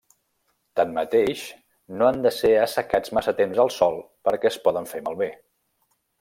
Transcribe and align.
Tanmateix, 0.79 1.43
no 1.99 2.07
han 2.07 2.17
de 2.23 2.31
ser 2.39 2.51
assecats 2.61 3.13
massa 3.19 3.35
temps 3.43 3.61
al 3.67 3.71
sol 3.77 4.01
perquè 4.31 4.51
es 4.53 4.59
poden 4.67 4.91
fer 4.95 5.05
malbé. 5.11 5.31